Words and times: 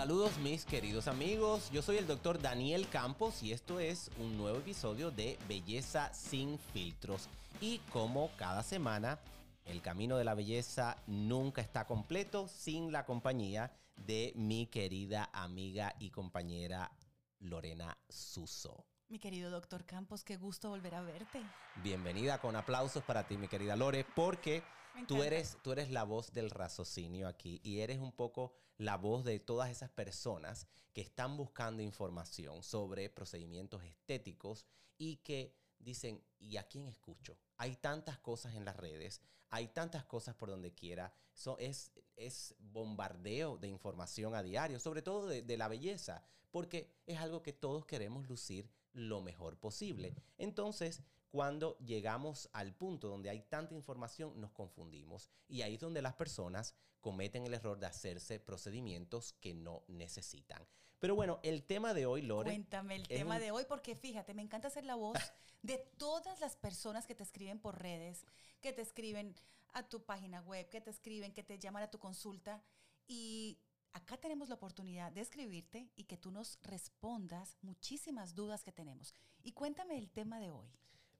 Saludos 0.00 0.38
mis 0.38 0.64
queridos 0.64 1.08
amigos, 1.08 1.70
yo 1.70 1.82
soy 1.82 1.98
el 1.98 2.06
doctor 2.06 2.40
Daniel 2.40 2.88
Campos 2.88 3.42
y 3.42 3.52
esto 3.52 3.80
es 3.80 4.10
un 4.18 4.38
nuevo 4.38 4.56
episodio 4.56 5.10
de 5.10 5.38
Belleza 5.46 6.10
sin 6.14 6.58
filtros. 6.58 7.28
Y 7.60 7.80
como 7.92 8.30
cada 8.38 8.62
semana, 8.62 9.18
el 9.66 9.82
camino 9.82 10.16
de 10.16 10.24
la 10.24 10.32
belleza 10.32 10.96
nunca 11.06 11.60
está 11.60 11.84
completo 11.84 12.48
sin 12.48 12.92
la 12.92 13.04
compañía 13.04 13.72
de 14.06 14.32
mi 14.36 14.64
querida 14.68 15.28
amiga 15.34 15.94
y 15.98 16.08
compañera 16.08 16.90
Lorena 17.38 17.98
Suso. 18.08 18.86
Mi 19.10 19.18
querido 19.18 19.50
doctor 19.50 19.84
Campos, 19.84 20.22
qué 20.22 20.36
gusto 20.36 20.68
volver 20.68 20.94
a 20.94 21.02
verte. 21.02 21.42
Bienvenida 21.82 22.40
con 22.40 22.54
aplausos 22.54 23.02
para 23.02 23.26
ti, 23.26 23.36
mi 23.36 23.48
querida 23.48 23.74
Lore, 23.74 24.06
porque 24.14 24.62
tú 25.08 25.24
eres, 25.24 25.58
tú 25.64 25.72
eres 25.72 25.90
la 25.90 26.04
voz 26.04 26.32
del 26.32 26.48
raciocinio 26.48 27.26
aquí 27.26 27.60
y 27.64 27.80
eres 27.80 27.98
un 27.98 28.12
poco 28.12 28.52
la 28.78 28.96
voz 28.96 29.24
de 29.24 29.40
todas 29.40 29.68
esas 29.68 29.90
personas 29.90 30.68
que 30.92 31.00
están 31.00 31.36
buscando 31.36 31.82
información 31.82 32.62
sobre 32.62 33.10
procedimientos 33.10 33.82
estéticos 33.82 34.64
y 34.96 35.16
que 35.16 35.56
dicen, 35.80 36.22
¿y 36.38 36.56
a 36.56 36.68
quién 36.68 36.86
escucho? 36.86 37.36
Hay 37.56 37.74
tantas 37.74 38.20
cosas 38.20 38.54
en 38.54 38.64
las 38.64 38.76
redes, 38.76 39.22
hay 39.48 39.66
tantas 39.66 40.04
cosas 40.04 40.36
por 40.36 40.50
donde 40.50 40.72
quiera. 40.72 41.12
es, 41.58 41.90
es 42.14 42.54
bombardeo 42.60 43.56
de 43.56 43.66
información 43.66 44.36
a 44.36 44.42
diario, 44.44 44.78
sobre 44.78 45.02
todo 45.02 45.26
de, 45.26 45.42
de 45.42 45.56
la 45.56 45.66
belleza, 45.66 46.22
porque 46.52 46.94
es 47.06 47.18
algo 47.18 47.42
que 47.42 47.52
todos 47.52 47.86
queremos 47.86 48.28
lucir 48.28 48.70
lo 48.92 49.20
mejor 49.20 49.58
posible. 49.58 50.14
Entonces, 50.38 51.02
cuando 51.30 51.78
llegamos 51.78 52.48
al 52.52 52.74
punto 52.74 53.08
donde 53.08 53.30
hay 53.30 53.40
tanta 53.42 53.74
información, 53.74 54.40
nos 54.40 54.50
confundimos. 54.52 55.30
Y 55.48 55.62
ahí 55.62 55.74
es 55.74 55.80
donde 55.80 56.02
las 56.02 56.14
personas 56.14 56.74
cometen 57.00 57.46
el 57.46 57.54
error 57.54 57.78
de 57.78 57.86
hacerse 57.86 58.40
procedimientos 58.40 59.34
que 59.34 59.54
no 59.54 59.84
necesitan. 59.88 60.66
Pero 60.98 61.14
bueno, 61.14 61.40
el 61.42 61.62
tema 61.62 61.94
de 61.94 62.04
hoy, 62.04 62.22
Lore. 62.22 62.50
Cuéntame 62.50 62.96
el 62.96 63.08
tema 63.08 63.38
de 63.38 63.52
hoy, 63.52 63.64
porque 63.66 63.94
fíjate, 63.94 64.34
me 64.34 64.42
encanta 64.42 64.68
ser 64.68 64.84
la 64.84 64.96
voz 64.96 65.16
de 65.62 65.78
todas 65.96 66.40
las 66.40 66.56
personas 66.56 67.06
que 67.06 67.14
te 67.14 67.22
escriben 67.22 67.58
por 67.58 67.80
redes, 67.80 68.26
que 68.60 68.72
te 68.72 68.82
escriben 68.82 69.34
a 69.72 69.88
tu 69.88 70.04
página 70.04 70.42
web, 70.42 70.68
que 70.68 70.80
te 70.80 70.90
escriben, 70.90 71.32
que 71.32 71.42
te 71.42 71.58
llaman 71.58 71.84
a 71.84 71.90
tu 71.90 71.98
consulta. 71.98 72.62
Y 73.06 73.58
acá 73.92 74.16
tenemos 74.16 74.48
la 74.48 74.54
oportunidad 74.54 75.12
de 75.12 75.20
escribirte 75.20 75.90
y 75.96 76.04
que 76.04 76.16
tú 76.16 76.30
nos 76.30 76.58
respondas 76.62 77.56
muchísimas 77.62 78.34
dudas 78.34 78.62
que 78.62 78.72
tenemos. 78.72 79.14
Y 79.42 79.52
cuéntame 79.52 79.98
el 79.98 80.10
tema 80.10 80.38
de 80.38 80.50
hoy. 80.50 80.70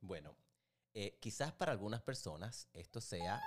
Bueno, 0.00 0.36
eh, 0.94 1.18
quizás 1.20 1.52
para 1.52 1.72
algunas 1.72 2.02
personas 2.02 2.68
esto 2.72 3.00
sea 3.00 3.40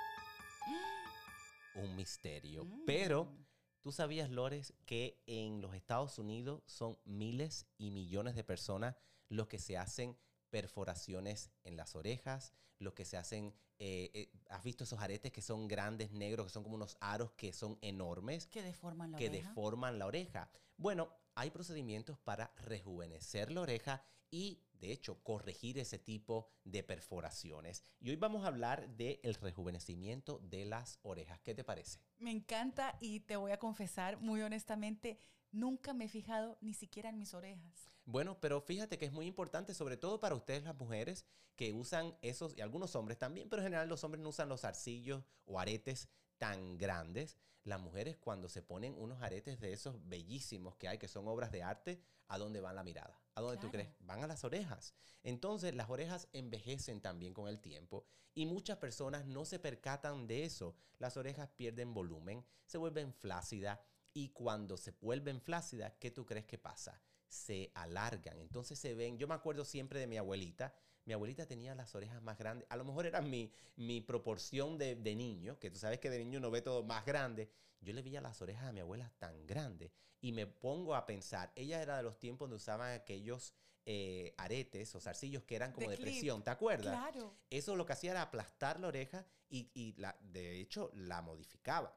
un 1.76 1.96
misterio, 1.96 2.66
mm. 2.66 2.86
pero 2.86 3.36
tú 3.82 3.92
sabías, 3.92 4.30
Lores, 4.30 4.74
que 4.86 5.22
en 5.26 5.62
los 5.62 5.76
Estados 5.76 6.20
Unidos 6.20 6.64
son 6.66 6.98
miles 7.06 7.68
y 7.78 7.92
millones 7.92 8.36
de 8.36 8.44
personas 8.44 8.96
los 9.30 9.48
que 9.48 9.60
se 9.60 9.78
hacen 9.78 10.18
perforaciones 10.54 11.50
en 11.64 11.76
las 11.78 11.96
orejas, 11.96 12.54
lo 12.78 12.94
que 12.94 13.06
se 13.06 13.18
hacen, 13.18 13.56
eh, 13.80 14.12
eh, 14.14 14.32
¿has 14.50 14.64
visto 14.64 14.84
esos 14.84 15.00
aretes 15.00 15.32
que 15.32 15.42
son 15.42 15.68
grandes, 15.68 16.12
negros, 16.12 16.46
que 16.46 16.54
son 16.54 16.62
como 16.62 16.76
unos 16.76 16.96
aros 17.00 17.32
que 17.32 17.52
son 17.54 17.80
enormes? 17.82 18.46
Que 18.46 18.62
deforman 18.62 19.10
la 19.10 19.18
oreja. 19.18 19.32
Que 19.32 19.36
deforman 19.36 19.98
la 19.98 20.06
oreja. 20.06 20.52
Bueno, 20.78 21.10
hay 21.34 21.50
procedimientos 21.50 22.20
para 22.20 22.54
rejuvenecer 22.56 23.52
la 23.52 23.62
oreja 23.62 24.04
y, 24.30 24.62
de 24.74 24.92
hecho, 24.92 25.24
corregir 25.24 25.80
ese 25.80 25.98
tipo 25.98 26.52
de 26.66 26.84
perforaciones. 26.84 27.84
Y 28.00 28.12
hoy 28.12 28.16
vamos 28.18 28.44
a 28.44 28.50
hablar 28.50 28.88
del 28.90 29.34
rejuvenecimiento 29.34 30.38
de 30.38 30.66
las 30.66 31.00
orejas. 31.02 31.40
¿Qué 31.40 31.56
te 31.56 31.64
parece? 31.64 31.98
Me 32.20 32.30
encanta 32.30 32.96
y 33.00 33.22
te 33.22 33.38
voy 33.38 33.54
a 33.54 33.58
confesar 33.58 34.22
muy 34.22 34.44
honestamente, 34.44 35.18
nunca 35.54 35.94
me 35.94 36.06
he 36.06 36.10
fijado 36.10 36.58
ni 36.60 36.74
siquiera 36.74 37.10
en 37.10 37.18
mis 37.18 37.34
orejas. 37.34 37.90
Bueno, 38.06 38.38
pero 38.42 38.60
fíjate 38.60 38.98
que 38.98 39.06
es 39.06 39.14
muy 39.14 39.28
importante, 39.28 39.74
sobre 39.74 39.96
todo 39.96 40.20
para 40.20 40.36
ustedes 40.36 40.64
las 40.64 40.76
mujeres 40.76 41.26
que 41.56 41.72
usan 41.72 42.18
esos, 42.22 42.58
y 42.58 42.62
algunos 42.62 42.96
hombres 42.96 43.18
también, 43.18 43.48
pero 43.48 43.62
en 43.62 43.68
general 43.68 43.88
los 43.88 44.04
hombres 44.04 44.22
no 44.22 44.30
usan 44.30 44.50
los 44.50 44.66
arcillos 44.66 45.24
o 45.46 45.60
aretes 45.60 46.10
tan 46.38 46.78
grandes, 46.78 47.38
las 47.64 47.80
mujeres 47.80 48.18
cuando 48.18 48.50
se 48.50 48.62
ponen 48.62 48.96
unos 48.98 49.22
aretes 49.22 49.62
de 49.62 49.72
esos 49.72 49.96
bellísimos 50.10 50.76
que 50.76 50.90
hay, 50.90 50.98
que 50.98 51.08
son 51.08 51.28
obras 51.30 51.52
de 51.52 51.64
arte, 51.64 52.02
¿a 52.28 52.38
dónde 52.38 52.60
van 52.60 52.76
la 52.76 52.84
mirada? 52.84 53.22
¿A 53.36 53.42
dónde 53.42 53.62
tú 53.62 53.72
crees? 53.72 53.90
Van 54.02 54.22
a 54.22 54.28
las 54.28 54.44
orejas. 54.44 54.94
Entonces 55.24 55.74
las 55.74 55.90
orejas 55.90 56.28
envejecen 56.34 57.00
también 57.00 57.34
con 57.34 57.48
el 57.48 57.62
tiempo 57.62 58.06
y 58.34 58.46
muchas 58.46 58.78
personas 58.78 59.26
no 59.26 59.46
se 59.46 59.60
percatan 59.60 60.28
de 60.28 60.44
eso. 60.44 60.76
Las 61.00 61.16
orejas 61.16 61.50
pierden 61.56 61.94
volumen, 61.94 62.46
se 62.66 62.78
vuelven 62.78 63.14
flácidas 63.14 63.80
y 64.14 64.30
cuando 64.30 64.78
se 64.78 64.92
vuelven 65.02 65.42
flácidas, 65.42 65.94
¿qué 66.00 66.12
tú 66.12 66.26
crees 66.26 66.46
que 66.46 66.58
pasa? 66.58 67.02
Se 67.28 67.72
alargan. 67.74 68.40
Entonces 68.40 68.78
se 68.78 68.94
ven, 68.94 69.18
yo 69.18 69.28
me 69.28 69.34
acuerdo 69.34 69.66
siempre 69.66 70.00
de 70.00 70.08
mi 70.08 70.18
abuelita. 70.18 70.74
Mi 71.06 71.14
abuelita 71.14 71.46
tenía 71.46 71.76
las 71.76 71.94
orejas 71.96 72.22
más 72.22 72.38
grandes. 72.38 72.68
A 72.70 72.78
lo 72.78 72.86
mejor 72.86 73.06
era 73.06 73.22
mi, 73.22 73.52
mi 73.76 74.02
proporción 74.02 74.78
de, 74.78 74.96
de 74.96 75.16
niño, 75.16 75.60
que 75.60 75.72
tú 75.72 75.78
sabes 75.78 76.00
que 76.00 76.10
de 76.10 76.20
niño 76.20 76.40
uno 76.40 76.52
ve 76.52 76.62
todo 76.62 76.84
más 76.84 77.06
grande. 77.06 77.50
Yo 77.82 77.92
le 77.94 78.02
veía 78.02 78.22
las 78.22 78.42
orejas 78.42 78.66
a 78.66 78.72
mi 78.72 78.80
abuela 78.80 79.12
tan 79.20 79.46
grandes 79.46 79.92
y 80.24 80.32
me 80.32 80.48
pongo 80.48 80.96
a 80.96 81.06
pensar, 81.06 81.52
ella 81.54 81.82
era 81.82 81.98
de 81.98 82.04
los 82.04 82.18
tiempos 82.18 82.46
donde 82.46 82.56
usaban 82.56 82.94
aquellos 82.94 83.54
eh, 83.86 84.34
aretes 84.38 84.96
o 84.96 85.02
zarcillos 85.02 85.44
que 85.44 85.58
eran 85.58 85.74
como 85.74 85.90
de, 85.90 85.98
presión, 85.98 86.42
¿te 86.42 86.50
acuerdas? 86.50 86.96
Claro. 86.96 87.36
Eso 87.50 87.76
lo 87.76 87.86
que 87.86 87.92
hacía 87.92 88.12
era 88.12 88.22
aplastar 88.22 88.80
la 88.80 88.88
oreja 88.88 89.26
y, 89.50 89.70
y 89.74 89.94
la, 89.98 90.18
de 90.22 90.62
hecho 90.62 90.92
la 90.94 91.22
modificaba. 91.22 91.94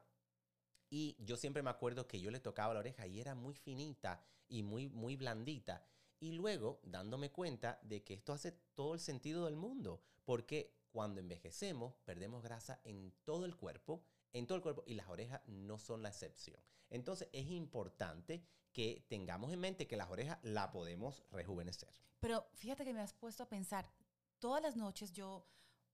Y 0.89 1.17
yo 1.19 1.37
siempre 1.37 1.63
me 1.63 1.69
acuerdo 1.69 2.07
que 2.07 2.19
yo 2.19 2.31
le 2.31 2.39
tocaba 2.39 2.73
la 2.73 2.79
oreja 2.79 3.07
y 3.07 3.19
era 3.19 3.35
muy 3.35 3.55
finita 3.55 4.21
y 4.47 4.63
muy, 4.63 4.87
muy 4.87 5.15
blandita. 5.15 5.85
Y 6.19 6.31
luego 6.31 6.79
dándome 6.83 7.31
cuenta 7.31 7.79
de 7.83 8.03
que 8.03 8.13
esto 8.13 8.33
hace 8.33 8.51
todo 8.73 8.93
el 8.93 8.99
sentido 8.99 9.45
del 9.45 9.55
mundo, 9.55 10.01
porque 10.25 10.73
cuando 10.91 11.19
envejecemos 11.19 11.95
perdemos 12.05 12.41
grasa 12.41 12.79
en 12.83 13.13
todo 13.23 13.45
el 13.45 13.55
cuerpo, 13.55 14.01
en 14.33 14.47
todo 14.47 14.55
el 14.55 14.63
cuerpo 14.63 14.83
y 14.87 14.95
las 14.95 15.09
orejas 15.09 15.41
no 15.45 15.77
son 15.77 16.01
la 16.01 16.09
excepción. 16.09 16.59
Entonces 16.89 17.27
es 17.33 17.47
importante 17.47 18.43
que 18.71 19.05
tengamos 19.07 19.51
en 19.51 19.59
mente 19.59 19.87
que 19.87 19.97
las 19.97 20.09
orejas 20.09 20.39
la 20.43 20.71
podemos 20.71 21.23
rejuvenecer. 21.31 21.93
Pero 22.19 22.47
fíjate 22.53 22.83
que 22.83 22.93
me 22.93 23.01
has 23.01 23.13
puesto 23.13 23.43
a 23.43 23.49
pensar, 23.49 23.89
todas 24.39 24.61
las 24.61 24.75
noches 24.75 25.11
yo 25.11 25.45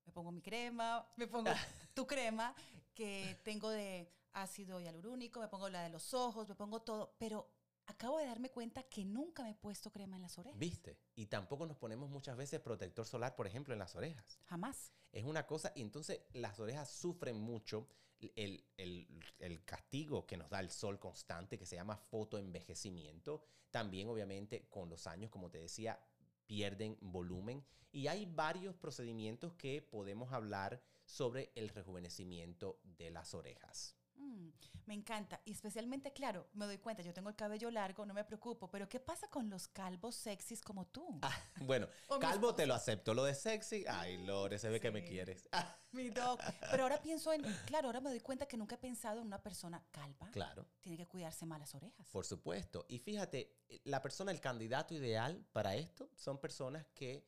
me 0.05 0.11
pongo 0.11 0.31
mi 0.31 0.41
crema, 0.41 1.07
me 1.17 1.27
pongo 1.27 1.51
tu 1.93 2.05
crema 2.05 2.55
que 2.93 3.39
tengo 3.43 3.69
de 3.69 4.11
ácido 4.33 4.79
hialurónico, 4.79 5.39
me 5.39 5.47
pongo 5.47 5.69
la 5.69 5.83
de 5.83 5.89
los 5.89 6.13
ojos, 6.13 6.47
me 6.47 6.55
pongo 6.55 6.81
todo, 6.81 7.16
pero 7.17 7.49
acabo 7.85 8.19
de 8.19 8.25
darme 8.25 8.49
cuenta 8.49 8.83
que 8.83 9.05
nunca 9.05 9.44
me 9.44 9.51
he 9.51 9.55
puesto 9.55 9.91
crema 9.91 10.16
en 10.16 10.21
las 10.21 10.38
orejas. 10.38 10.59
¿Viste? 10.59 10.97
Y 11.16 11.27
tampoco 11.27 11.66
nos 11.66 11.77
ponemos 11.77 12.09
muchas 12.09 12.38
veces 12.38 12.59
protector 12.61 13.05
solar, 13.05 13.35
por 13.35 13.47
ejemplo, 13.47 13.73
en 13.73 13.79
las 13.79 13.95
orejas. 13.95 14.39
Jamás. 14.45 14.93
Es 15.11 15.23
una 15.23 15.45
cosa, 15.45 15.72
y 15.75 15.81
entonces 15.81 16.22
las 16.33 16.59
orejas 16.59 16.89
sufren 16.89 17.39
mucho 17.39 17.88
el, 18.35 18.66
el 18.77 19.66
castigo 19.66 20.25
que 20.25 20.38
nos 20.38 20.49
da 20.49 20.59
el 20.59 20.72
sol 20.72 20.99
constante, 20.99 21.57
que 21.57 21.66
se 21.66 21.75
llama 21.75 21.97
fotoenvejecimiento. 21.97 23.43
También, 23.69 24.07
obviamente, 24.07 24.67
con 24.69 24.89
los 24.89 25.07
años, 25.07 25.29
como 25.29 25.49
te 25.49 25.59
decía, 25.59 25.99
pierden 26.45 26.97
volumen 27.01 27.66
y 27.93 28.07
hay 28.07 28.25
varios 28.25 28.75
procedimientos 28.75 29.53
que 29.53 29.81
podemos 29.81 30.33
hablar 30.33 30.81
sobre 31.05 31.51
el 31.55 31.69
rejuvenecimiento 31.69 32.79
de 32.83 33.11
las 33.11 33.33
orejas. 33.35 33.95
Mm, 34.33 34.49
me 34.85 34.94
encanta. 34.95 35.39
Y 35.45 35.51
especialmente, 35.51 36.11
claro, 36.11 36.47
me 36.53 36.66
doy 36.66 36.77
cuenta, 36.77 37.03
yo 37.03 37.13
tengo 37.13 37.29
el 37.29 37.35
cabello 37.35 37.69
largo, 37.69 38.05
no 38.05 38.13
me 38.13 38.23
preocupo, 38.23 38.69
pero 38.69 38.89
¿qué 38.89 38.99
pasa 38.99 39.27
con 39.29 39.49
los 39.49 39.67
calvos 39.67 40.16
sexys 40.16 40.61
como 40.61 40.88
tú? 40.88 41.19
Ah, 41.21 41.35
bueno, 41.61 41.88
calvo 42.19 42.55
te 42.55 42.66
lo 42.66 42.73
acepto. 42.73 43.13
Lo 43.13 43.23
de 43.23 43.35
sexy, 43.35 43.85
ay, 43.88 44.25
Lore, 44.25 44.57
se 44.59 44.69
ve 44.69 44.79
que 44.79 44.91
me 44.91 45.03
quieres. 45.03 45.47
Mi 45.91 46.09
doc. 46.09 46.41
Pero 46.72 46.84
ahora 46.84 47.02
pienso 47.02 47.31
en, 47.31 47.43
claro, 47.66 47.87
ahora 47.87 48.02
me 48.02 48.09
doy 48.09 48.19
cuenta 48.19 48.47
que 48.47 48.58
nunca 48.58 48.75
he 48.75 48.79
pensado 48.79 49.22
en 49.22 49.28
una 49.28 49.41
persona 49.41 49.84
calva. 49.91 50.29
Claro. 50.31 50.66
Tiene 50.81 50.97
que 50.97 51.08
cuidarse 51.08 51.46
más 51.46 51.59
las 51.59 51.75
orejas. 51.75 52.09
Por 52.09 52.25
supuesto. 52.25 52.85
Y 52.90 52.97
fíjate, 52.97 53.55
la 53.84 54.02
persona, 54.02 54.31
el 54.31 54.41
candidato 54.41 54.96
ideal 54.96 55.46
para 55.52 55.75
esto 55.75 56.09
son 56.16 56.40
personas 56.40 56.85
que 56.96 57.28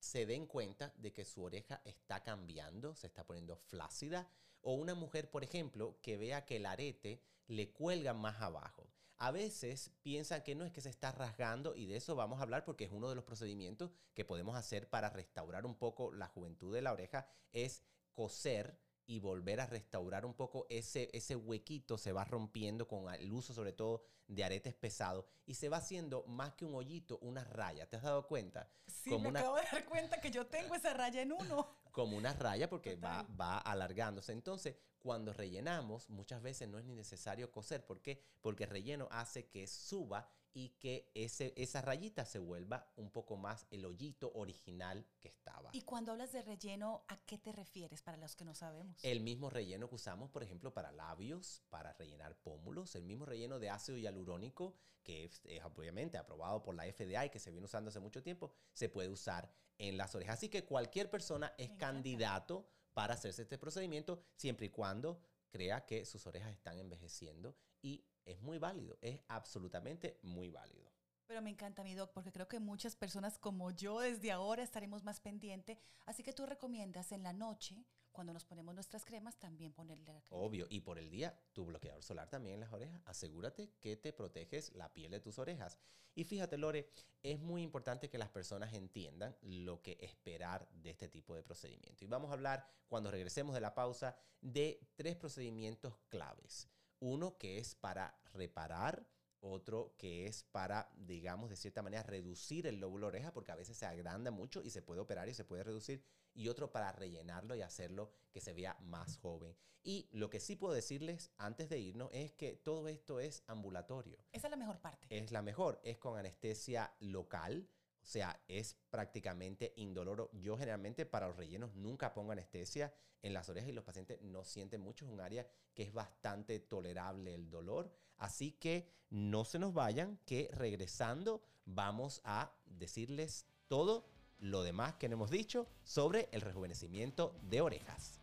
se 0.00 0.26
den 0.26 0.46
cuenta 0.46 0.92
de 0.96 1.12
que 1.12 1.24
su 1.24 1.42
oreja 1.42 1.80
está 1.84 2.22
cambiando, 2.22 2.96
se 2.96 3.06
está 3.06 3.24
poniendo 3.24 3.56
flácida, 3.56 4.28
o 4.62 4.74
una 4.74 4.94
mujer, 4.94 5.30
por 5.30 5.44
ejemplo, 5.44 5.98
que 6.02 6.16
vea 6.16 6.44
que 6.44 6.56
el 6.56 6.66
arete 6.66 7.22
le 7.46 7.72
cuelga 7.72 8.14
más 8.14 8.40
abajo. 8.40 8.88
A 9.16 9.32
veces 9.32 9.92
piensan 10.02 10.42
que 10.42 10.54
no 10.54 10.64
es 10.64 10.72
que 10.72 10.80
se 10.80 10.88
está 10.88 11.12
rasgando 11.12 11.74
y 11.74 11.86
de 11.86 11.96
eso 11.96 12.16
vamos 12.16 12.38
a 12.38 12.42
hablar 12.42 12.64
porque 12.64 12.84
es 12.84 12.90
uno 12.90 13.08
de 13.08 13.14
los 13.14 13.24
procedimientos 13.24 13.90
que 14.14 14.24
podemos 14.24 14.56
hacer 14.56 14.88
para 14.88 15.10
restaurar 15.10 15.66
un 15.66 15.74
poco 15.74 16.10
la 16.12 16.26
juventud 16.26 16.72
de 16.74 16.80
la 16.80 16.92
oreja, 16.92 17.28
es 17.52 17.82
coser 18.12 18.80
y 19.04 19.18
volver 19.18 19.60
a 19.60 19.66
restaurar 19.66 20.24
un 20.24 20.34
poco 20.34 20.66
ese, 20.70 21.10
ese 21.12 21.36
huequito, 21.36 21.98
se 21.98 22.12
va 22.12 22.24
rompiendo 22.24 22.86
con 22.86 23.12
el 23.12 23.32
uso 23.32 23.52
sobre 23.52 23.72
todo 23.72 24.04
de 24.28 24.44
aretes 24.44 24.72
pesados 24.72 25.24
y 25.44 25.54
se 25.54 25.68
va 25.68 25.78
haciendo 25.78 26.24
más 26.26 26.54
que 26.54 26.64
un 26.64 26.74
hoyito, 26.74 27.18
una 27.18 27.44
raya. 27.44 27.88
¿Te 27.88 27.96
has 27.96 28.04
dado 28.04 28.26
cuenta? 28.26 28.70
Sí, 28.86 29.10
me 29.18 29.30
acabo 29.30 29.56
de 29.56 29.62
dar 29.62 29.84
cuenta 29.84 30.20
que 30.20 30.30
yo 30.30 30.46
tengo 30.46 30.74
esa 30.74 30.94
raya 30.94 31.22
en 31.22 31.32
uno. 31.32 31.79
Como 31.90 32.16
una 32.16 32.32
raya 32.32 32.68
porque 32.68 32.96
va, 32.96 33.26
va 33.38 33.58
alargándose. 33.58 34.32
Entonces, 34.32 34.76
cuando 34.98 35.32
rellenamos, 35.32 36.10
muchas 36.10 36.42
veces 36.42 36.68
no 36.68 36.78
es 36.78 36.84
ni 36.84 36.94
necesario 36.94 37.50
coser. 37.50 37.84
¿Por 37.84 38.00
qué? 38.00 38.22
Porque 38.40 38.64
el 38.64 38.70
relleno 38.70 39.08
hace 39.10 39.46
que 39.46 39.66
suba 39.66 40.30
y 40.52 40.70
que 40.80 41.10
ese, 41.14 41.52
esa 41.56 41.80
rayita 41.80 42.24
se 42.24 42.38
vuelva 42.38 42.90
un 42.96 43.10
poco 43.10 43.36
más 43.36 43.66
el 43.70 43.84
hoyito 43.84 44.32
original 44.34 45.06
que 45.20 45.28
estaba. 45.28 45.70
Y 45.72 45.82
cuando 45.82 46.12
hablas 46.12 46.32
de 46.32 46.42
relleno, 46.42 47.04
¿a 47.08 47.16
qué 47.26 47.38
te 47.38 47.52
refieres 47.52 48.02
para 48.02 48.16
los 48.16 48.34
que 48.34 48.44
no 48.44 48.54
sabemos? 48.54 48.98
El 49.04 49.20
mismo 49.20 49.50
relleno 49.50 49.88
que 49.88 49.94
usamos, 49.94 50.30
por 50.30 50.42
ejemplo, 50.42 50.72
para 50.72 50.92
labios, 50.92 51.62
para 51.70 51.92
rellenar 51.92 52.36
pómulos, 52.42 52.94
el 52.96 53.04
mismo 53.04 53.26
relleno 53.26 53.58
de 53.58 53.70
ácido 53.70 53.98
hialurónico, 53.98 54.74
que 55.02 55.24
es, 55.24 55.40
es 55.44 55.64
obviamente 55.64 56.18
aprobado 56.18 56.62
por 56.62 56.74
la 56.74 56.84
FDA 56.84 57.26
y 57.26 57.30
que 57.30 57.38
se 57.38 57.50
viene 57.50 57.66
usando 57.66 57.90
hace 57.90 58.00
mucho 58.00 58.22
tiempo, 58.22 58.52
se 58.72 58.88
puede 58.88 59.08
usar 59.08 59.52
en 59.78 59.96
las 59.96 60.14
orejas. 60.14 60.38
Así 60.38 60.48
que 60.48 60.64
cualquier 60.64 61.10
persona 61.10 61.54
es 61.56 61.70
candidato 61.70 62.68
para 62.92 63.14
hacerse 63.14 63.42
este 63.42 63.56
procedimiento, 63.56 64.22
siempre 64.36 64.66
y 64.66 64.70
cuando 64.70 65.20
crea 65.50 65.84
que 65.84 66.04
sus 66.04 66.26
orejas 66.26 66.52
están 66.52 66.78
envejeciendo 66.78 67.56
y 67.82 68.04
es 68.24 68.40
muy 68.40 68.58
válido, 68.58 68.98
es 69.00 69.20
absolutamente 69.28 70.18
muy 70.22 70.50
válido. 70.50 70.90
Pero 71.26 71.42
me 71.42 71.50
encanta 71.50 71.84
mi 71.84 71.94
doc, 71.94 72.10
porque 72.12 72.32
creo 72.32 72.48
que 72.48 72.58
muchas 72.58 72.96
personas 72.96 73.38
como 73.38 73.70
yo 73.70 74.00
desde 74.00 74.32
ahora 74.32 74.64
estaremos 74.64 75.04
más 75.04 75.20
pendientes. 75.20 75.78
Así 76.04 76.24
que 76.24 76.32
tú 76.32 76.44
recomiendas 76.44 77.12
en 77.12 77.22
la 77.22 77.32
noche, 77.32 77.84
cuando 78.10 78.32
nos 78.32 78.44
ponemos 78.44 78.74
nuestras 78.74 79.04
cremas, 79.04 79.38
también 79.38 79.72
ponerle 79.72 80.12
la 80.12 80.22
crema. 80.22 80.42
Obvio, 80.42 80.66
y 80.68 80.80
por 80.80 80.98
el 80.98 81.08
día, 81.08 81.40
tu 81.52 81.66
bloqueador 81.66 82.02
solar 82.02 82.28
también 82.28 82.54
en 82.54 82.60
las 82.62 82.72
orejas. 82.72 83.00
Asegúrate 83.06 83.70
que 83.80 83.96
te 83.96 84.12
proteges 84.12 84.74
la 84.74 84.92
piel 84.92 85.12
de 85.12 85.20
tus 85.20 85.38
orejas. 85.38 85.78
Y 86.16 86.24
fíjate, 86.24 86.58
Lore, 86.58 86.90
es 87.22 87.38
muy 87.38 87.62
importante 87.62 88.10
que 88.10 88.18
las 88.18 88.30
personas 88.30 88.74
entiendan 88.74 89.36
lo 89.42 89.80
que 89.82 89.98
esperar 90.00 90.68
de 90.72 90.90
este 90.90 91.08
tipo 91.08 91.36
de 91.36 91.44
procedimiento. 91.44 92.04
Y 92.04 92.08
vamos 92.08 92.30
a 92.30 92.34
hablar, 92.34 92.66
cuando 92.88 93.08
regresemos 93.10 93.54
de 93.54 93.60
la 93.60 93.74
pausa, 93.74 94.16
de 94.40 94.80
tres 94.96 95.14
procedimientos 95.14 95.96
claves. 96.08 96.68
Uno 97.00 97.36
que 97.36 97.58
es 97.58 97.74
para 97.74 98.20
reparar, 98.32 99.06
otro 99.40 99.94
que 99.96 100.26
es 100.26 100.44
para, 100.44 100.90
digamos, 100.94 101.50
de 101.50 101.56
cierta 101.56 101.82
manera, 101.82 102.02
reducir 102.02 102.66
el 102.66 102.78
lóbulo 102.78 103.06
oreja, 103.08 103.32
porque 103.32 103.52
a 103.52 103.56
veces 103.56 103.76
se 103.76 103.86
agranda 103.86 104.30
mucho 104.30 104.62
y 104.62 104.70
se 104.70 104.82
puede 104.82 105.00
operar 105.00 105.28
y 105.28 105.34
se 105.34 105.44
puede 105.44 105.64
reducir 105.64 106.04
y 106.34 106.48
otro 106.48 106.70
para 106.70 106.92
rellenarlo 106.92 107.54
y 107.54 107.62
hacerlo 107.62 108.12
que 108.32 108.40
se 108.40 108.52
vea 108.52 108.76
más 108.80 109.16
joven. 109.16 109.56
Y 109.82 110.08
lo 110.12 110.28
que 110.28 110.40
sí 110.40 110.56
puedo 110.56 110.74
decirles 110.74 111.32
antes 111.38 111.70
de 111.70 111.78
irnos 111.78 112.10
es 112.12 112.32
que 112.32 112.54
todo 112.54 112.86
esto 112.88 113.18
es 113.18 113.42
ambulatorio. 113.46 114.18
Esa 114.32 114.48
es 114.48 114.50
la 114.50 114.56
mejor 114.56 114.78
parte. 114.80 115.06
Es 115.10 115.32
la 115.32 115.42
mejor, 115.42 115.80
es 115.82 115.98
con 115.98 116.18
anestesia 116.18 116.94
local, 117.00 117.66
o 118.02 118.06
sea, 118.06 118.40
es 118.48 118.76
prácticamente 118.90 119.72
indoloro. 119.76 120.30
Yo 120.32 120.56
generalmente 120.56 121.06
para 121.06 121.28
los 121.28 121.36
rellenos 121.36 121.74
nunca 121.74 122.14
pongo 122.14 122.32
anestesia 122.32 122.92
en 123.22 123.34
las 123.34 123.48
orejas 123.48 123.68
y 123.68 123.72
los 123.72 123.84
pacientes 123.84 124.20
no 124.22 124.44
sienten 124.44 124.80
mucho, 124.80 125.04
es 125.04 125.10
un 125.10 125.20
área 125.20 125.46
que 125.74 125.82
es 125.82 125.92
bastante 125.92 126.58
tolerable 126.58 127.34
el 127.34 127.50
dolor. 127.50 127.92
Así 128.16 128.52
que 128.52 128.88
no 129.10 129.44
se 129.44 129.58
nos 129.58 129.74
vayan, 129.74 130.18
que 130.24 130.48
regresando 130.52 131.42
vamos 131.64 132.20
a 132.24 132.52
decirles 132.64 133.46
todo 133.68 134.06
lo 134.38 134.62
demás 134.62 134.94
que 134.94 135.06
hemos 135.06 135.30
dicho 135.30 135.66
sobre 135.84 136.28
el 136.32 136.40
rejuvenecimiento 136.40 137.36
de 137.42 137.60
orejas. 137.60 138.20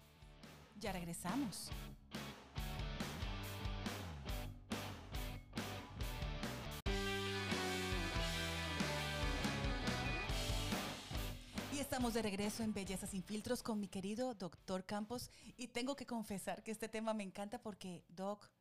Ya 0.80 0.92
regresamos. 0.92 1.70
Estamos 11.98 12.14
de 12.14 12.22
regreso 12.22 12.62
en 12.62 12.76
Belleza 12.76 13.08
sin 13.08 13.24
filtros 13.24 13.64
con 13.64 13.80
mi 13.80 13.88
querido 13.88 14.36
doctor 14.36 14.86
Campos. 14.86 15.32
Y 15.58 15.70
tengo 15.70 15.96
que 15.96 16.06
confesar 16.06 16.62
que 16.62 16.70
este 16.70 16.88
tema 16.88 17.12
me 17.16 17.24
encanta 17.24 17.60
porque, 17.60 18.04
doc, 18.08 18.52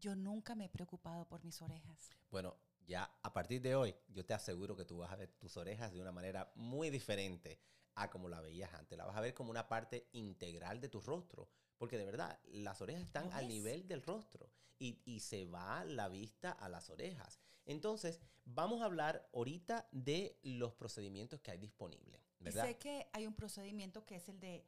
yo 0.00 0.16
nunca 0.16 0.56
me 0.56 0.64
he 0.64 0.68
preocupado 0.68 1.24
por 1.28 1.44
mis 1.44 1.62
orejas. 1.62 2.10
Bueno, 2.28 2.56
ya 2.84 3.08
a 3.22 3.32
partir 3.32 3.62
de 3.62 3.76
hoy, 3.76 3.94
yo 4.08 4.26
te 4.26 4.34
aseguro 4.34 4.74
que 4.74 4.84
tú 4.84 4.98
vas 4.98 5.12
a 5.12 5.14
ver 5.14 5.30
tus 5.30 5.56
orejas 5.56 5.92
de 5.92 6.00
una 6.00 6.10
manera 6.10 6.50
muy 6.56 6.90
diferente 6.90 7.60
a 7.94 8.10
como 8.10 8.28
la 8.28 8.40
veías 8.40 8.74
antes. 8.74 8.98
La 8.98 9.06
vas 9.06 9.16
a 9.16 9.20
ver 9.20 9.32
como 9.32 9.52
una 9.52 9.68
parte 9.68 10.08
integral 10.10 10.80
de 10.80 10.88
tu 10.88 11.00
rostro. 11.00 11.48
Porque 11.78 11.98
de 11.98 12.04
verdad, 12.04 12.40
las 12.46 12.80
orejas 12.80 13.02
están 13.02 13.26
¿Lo 13.26 13.36
al 13.36 13.46
nivel 13.46 13.86
del 13.86 14.02
rostro 14.02 14.50
y, 14.80 15.00
y 15.04 15.20
se 15.20 15.44
va 15.44 15.84
la 15.84 16.08
vista 16.08 16.50
a 16.50 16.68
las 16.68 16.90
orejas. 16.90 17.38
Entonces, 17.64 18.20
vamos 18.44 18.82
a 18.82 18.86
hablar 18.86 19.28
ahorita 19.32 19.88
de 19.92 20.38
los 20.42 20.74
procedimientos 20.74 21.40
que 21.40 21.50
hay 21.50 21.58
disponibles, 21.58 22.20
Y 22.40 22.44
¿verdad? 22.44 22.66
sé 22.66 22.78
que 22.78 23.08
hay 23.12 23.26
un 23.26 23.34
procedimiento 23.34 24.04
que 24.04 24.16
es 24.16 24.28
el 24.28 24.40
de 24.40 24.66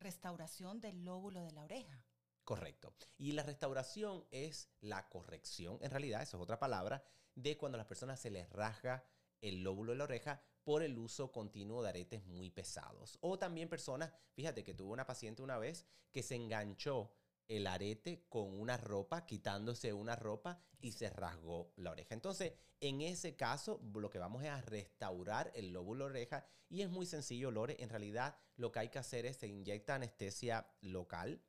restauración 0.00 0.80
del 0.80 1.04
lóbulo 1.04 1.42
de 1.42 1.52
la 1.52 1.62
oreja. 1.62 2.04
Correcto. 2.44 2.94
Y 3.18 3.32
la 3.32 3.42
restauración 3.42 4.24
es 4.30 4.70
la 4.80 5.08
corrección, 5.08 5.78
en 5.80 5.90
realidad, 5.90 6.22
eso 6.22 6.36
es 6.36 6.42
otra 6.42 6.58
palabra, 6.58 7.02
de 7.34 7.56
cuando 7.58 7.76
a 7.76 7.78
las 7.80 7.86
personas 7.86 8.20
se 8.20 8.30
les 8.30 8.48
rasga 8.50 9.04
el 9.40 9.62
lóbulo 9.62 9.92
de 9.92 9.98
la 9.98 10.04
oreja 10.04 10.42
por 10.62 10.82
el 10.82 10.98
uso 10.98 11.32
continuo 11.32 11.82
de 11.82 11.90
aretes 11.90 12.24
muy 12.26 12.50
pesados. 12.50 13.18
O 13.20 13.38
también 13.38 13.68
personas, 13.68 14.12
fíjate 14.32 14.64
que 14.64 14.74
tuve 14.74 14.92
una 14.92 15.06
paciente 15.06 15.42
una 15.42 15.58
vez 15.58 15.86
que 16.12 16.22
se 16.22 16.34
enganchó 16.34 17.12
el 17.48 17.66
arete 17.66 18.24
con 18.28 18.58
una 18.58 18.76
ropa, 18.76 19.26
quitándose 19.26 19.92
una 19.92 20.16
ropa 20.16 20.60
y 20.80 20.92
se 20.92 21.10
rasgó 21.10 21.72
la 21.76 21.90
oreja. 21.90 22.14
Entonces, 22.14 22.52
en 22.80 23.00
ese 23.00 23.36
caso, 23.36 23.80
lo 23.94 24.10
que 24.10 24.18
vamos 24.18 24.44
a 24.44 24.60
restaurar 24.60 25.50
el 25.54 25.72
lóbulo 25.72 26.06
oreja 26.06 26.44
y 26.68 26.82
es 26.82 26.90
muy 26.90 27.06
sencillo, 27.06 27.50
Lore. 27.50 27.76
En 27.78 27.88
realidad, 27.88 28.36
lo 28.56 28.72
que 28.72 28.80
hay 28.80 28.88
que 28.88 28.98
hacer 28.98 29.26
es 29.26 29.36
se 29.36 29.46
inyecta 29.46 29.94
anestesia 29.94 30.66
local, 30.80 31.40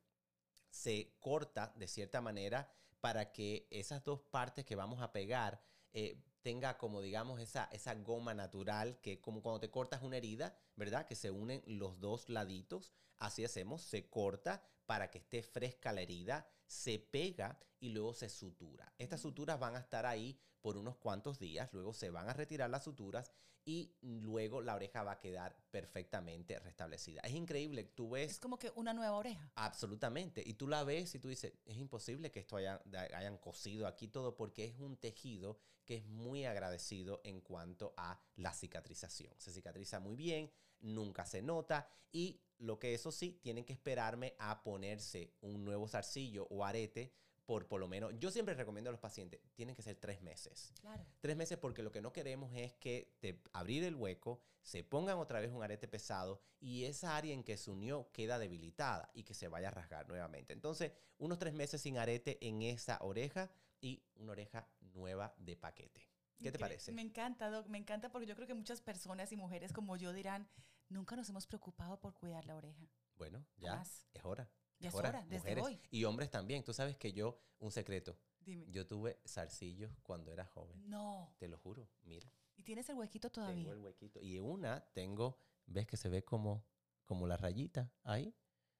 se 0.70 1.16
corta 1.18 1.72
de 1.76 1.88
cierta 1.88 2.20
manera 2.20 2.72
para 3.00 3.32
que 3.32 3.66
esas 3.70 4.04
dos 4.04 4.20
partes 4.20 4.64
que 4.64 4.76
vamos 4.76 5.00
a 5.00 5.12
pegar 5.12 5.60
eh, 5.92 6.22
tenga 6.42 6.78
como 6.78 7.00
digamos 7.00 7.40
esa, 7.40 7.68
esa 7.72 7.94
goma 7.94 8.34
natural 8.34 9.00
que 9.00 9.20
como 9.20 9.42
cuando 9.42 9.60
te 9.60 9.70
cortas 9.70 10.02
una 10.02 10.16
herida, 10.16 10.56
¿verdad? 10.78 11.06
Que 11.06 11.16
se 11.16 11.30
unen 11.30 11.62
los 11.66 12.00
dos 12.00 12.28
laditos. 12.28 12.94
Así 13.18 13.44
hacemos, 13.44 13.82
se 13.82 14.08
corta 14.08 14.62
para 14.86 15.10
que 15.10 15.18
esté 15.18 15.42
fresca 15.42 15.92
la 15.92 16.00
herida, 16.00 16.48
se 16.66 16.98
pega 16.98 17.58
y 17.80 17.90
luego 17.90 18.14
se 18.14 18.28
sutura. 18.28 18.94
Estas 18.96 19.20
suturas 19.20 19.58
van 19.58 19.74
a 19.76 19.80
estar 19.80 20.06
ahí 20.06 20.40
por 20.60 20.76
unos 20.76 20.96
cuantos 20.96 21.38
días, 21.38 21.72
luego 21.72 21.92
se 21.92 22.10
van 22.10 22.28
a 22.28 22.32
retirar 22.32 22.70
las 22.70 22.84
suturas 22.84 23.32
y 23.64 23.92
luego 24.00 24.62
la 24.62 24.74
oreja 24.76 25.02
va 25.02 25.12
a 25.12 25.20
quedar 25.20 25.54
perfectamente 25.70 26.58
restablecida. 26.58 27.20
Es 27.22 27.32
increíble, 27.32 27.84
tú 27.84 28.10
ves... 28.10 28.30
Es 28.30 28.40
como 28.40 28.58
que 28.58 28.72
una 28.76 28.94
nueva 28.94 29.16
oreja. 29.16 29.52
Absolutamente. 29.56 30.42
Y 30.46 30.54
tú 30.54 30.68
la 30.68 30.84
ves 30.84 31.14
y 31.14 31.18
tú 31.18 31.28
dices, 31.28 31.52
es 31.66 31.76
imposible 31.76 32.30
que 32.30 32.40
esto 32.40 32.56
haya, 32.56 32.80
hayan 33.14 33.36
cosido 33.36 33.86
aquí 33.86 34.08
todo 34.08 34.36
porque 34.36 34.64
es 34.64 34.78
un 34.78 34.96
tejido 34.96 35.58
que 35.84 35.96
es 35.96 36.06
muy 36.06 36.44
agradecido 36.44 37.20
en 37.24 37.40
cuanto 37.40 37.94
a 37.96 38.20
la 38.36 38.54
cicatrización. 38.54 39.34
Se 39.38 39.52
cicatriza 39.52 40.00
muy 40.00 40.16
bien, 40.16 40.50
nunca 40.80 41.24
se 41.24 41.42
nota 41.42 41.88
y 42.12 42.40
lo 42.58 42.78
que 42.78 42.94
eso 42.94 43.12
sí, 43.12 43.38
tienen 43.42 43.64
que 43.64 43.72
esperarme 43.72 44.34
a 44.38 44.62
ponerse 44.62 45.34
un 45.40 45.64
nuevo 45.64 45.86
zarcillo 45.86 46.46
o 46.50 46.64
arete 46.64 47.12
por 47.48 47.66
por 47.66 47.80
lo 47.80 47.88
menos, 47.88 48.12
yo 48.18 48.30
siempre 48.30 48.54
recomiendo 48.54 48.90
a 48.90 48.92
los 48.92 49.00
pacientes, 49.00 49.40
tienen 49.54 49.74
que 49.74 49.80
ser 49.80 49.96
tres 49.96 50.20
meses. 50.20 50.74
Claro. 50.82 51.02
Tres 51.20 51.34
meses 51.34 51.56
porque 51.56 51.82
lo 51.82 51.90
que 51.90 52.02
no 52.02 52.12
queremos 52.12 52.52
es 52.54 52.74
que 52.74 53.16
te 53.20 53.40
abrir 53.54 53.84
el 53.84 53.94
hueco, 53.94 54.42
se 54.60 54.84
pongan 54.84 55.16
otra 55.16 55.40
vez 55.40 55.50
un 55.50 55.62
arete 55.62 55.88
pesado 55.88 56.42
y 56.60 56.84
esa 56.84 57.16
área 57.16 57.32
en 57.32 57.42
que 57.42 57.56
se 57.56 57.70
unió 57.70 58.10
queda 58.12 58.38
debilitada 58.38 59.10
y 59.14 59.22
que 59.22 59.32
se 59.32 59.48
vaya 59.48 59.68
a 59.68 59.70
rasgar 59.70 60.06
nuevamente. 60.08 60.52
Entonces, 60.52 60.92
unos 61.16 61.38
tres 61.38 61.54
meses 61.54 61.80
sin 61.80 61.96
arete 61.96 62.36
en 62.46 62.60
esa 62.60 62.98
oreja 63.00 63.50
y 63.80 64.02
una 64.16 64.32
oreja 64.32 64.68
nueva 64.92 65.34
de 65.38 65.56
paquete. 65.56 66.06
¿Qué 66.38 66.52
te 66.52 66.58
parece? 66.58 66.92
Me 66.92 67.02
encanta, 67.02 67.50
Doc, 67.50 67.66
me 67.68 67.78
encanta 67.78 68.10
porque 68.10 68.26
yo 68.26 68.34
creo 68.34 68.46
que 68.46 68.54
muchas 68.54 68.80
personas 68.80 69.32
y 69.32 69.36
mujeres 69.36 69.72
como 69.72 69.96
yo 69.96 70.12
dirán, 70.12 70.48
nunca 70.88 71.16
nos 71.16 71.28
hemos 71.28 71.46
preocupado 71.46 72.00
por 72.00 72.14
cuidar 72.14 72.44
la 72.46 72.54
oreja. 72.56 72.88
Bueno, 73.16 73.44
ya 73.56 73.70
Jamás. 73.70 74.06
es 74.12 74.24
hora. 74.24 74.50
Ya 74.78 74.90
es 74.90 74.94
hora, 74.94 75.22
desde 75.24 75.38
mujeres 75.38 75.64
hoy. 75.64 75.80
Y 75.90 76.04
hombres 76.04 76.30
también. 76.30 76.62
Tú 76.62 76.72
sabes 76.72 76.96
que 76.96 77.12
yo, 77.12 77.42
un 77.58 77.72
secreto, 77.72 78.16
Dime. 78.40 78.66
yo 78.70 78.86
tuve 78.86 79.20
zarcillos 79.26 79.98
cuando 80.02 80.32
era 80.32 80.44
joven. 80.46 80.88
No. 80.88 81.34
Te 81.38 81.48
lo 81.48 81.58
juro, 81.58 81.88
mira. 82.02 82.32
¿Y 82.56 82.62
tienes 82.62 82.88
el 82.88 82.96
huequito 82.96 83.30
todavía? 83.30 83.56
Tengo 83.56 83.72
el 83.72 83.80
huequito. 83.80 84.20
Y 84.22 84.38
una 84.38 84.80
tengo, 84.92 85.40
¿ves 85.66 85.86
que 85.86 85.96
se 85.96 86.08
ve 86.08 86.24
como, 86.24 86.64
como 87.04 87.26
la 87.26 87.36
rayita 87.36 87.92
ahí? 88.04 88.32